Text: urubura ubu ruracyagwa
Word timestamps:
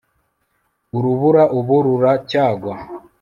urubura 0.97 1.43
ubu 1.57 1.75
ruracyagwa 1.85 2.73